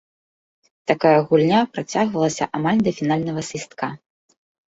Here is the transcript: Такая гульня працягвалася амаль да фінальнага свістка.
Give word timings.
Такая 0.91 1.11
гульня 1.33 1.59
працягвалася 1.75 2.49
амаль 2.59 2.81
да 2.87 2.91
фінальнага 3.01 3.41
свістка. 3.51 3.87